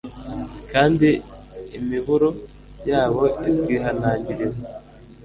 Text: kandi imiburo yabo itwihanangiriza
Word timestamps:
kandi 0.71 1.09
imiburo 1.79 2.29
yabo 2.89 3.23
itwihanangiriza 3.49 4.65